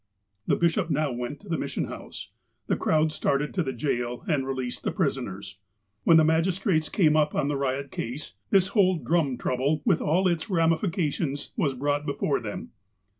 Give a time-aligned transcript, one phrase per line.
[0.47, 2.31] 'The bishop now went to the Mission House.
[2.65, 5.59] The I crowd started to the jail and released the prisoners.
[6.05, 10.01] When the magistrates came up on the riot case, this j whole drum trouble, with
[10.01, 12.71] all its ramifications, was brought before them.